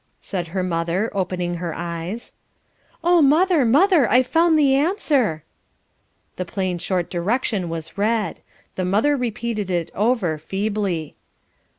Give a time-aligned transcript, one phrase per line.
[0.19, 2.33] said her mother, opening her eyes.
[3.03, 5.43] "Oh, mother, mother, I've found the answer."
[6.37, 8.41] The plain short direction was read;
[8.73, 11.17] the mother repeated it over feebly.